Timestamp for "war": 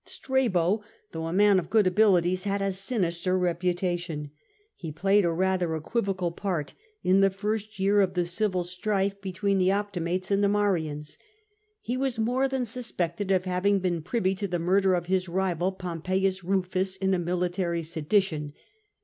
8.61-8.63